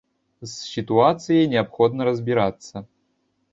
[0.45, 2.75] З сітуацыяй неабходна разбірацца.